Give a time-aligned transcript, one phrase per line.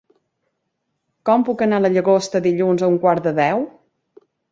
[1.29, 3.63] Com puc anar a la Llagosta dilluns a un quart de deu?